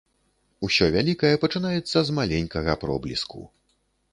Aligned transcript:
Усё 0.67 0.87
вялікае 0.95 1.31
пачынаецца 1.45 1.97
з 2.07 2.17
маленькага 2.21 2.71
пробліску. 2.85 3.39